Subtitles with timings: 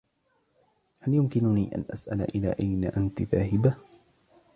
[0.99, 3.77] هل يمكنني أن أسأل, إلى أين أنتِ ذاهبة؟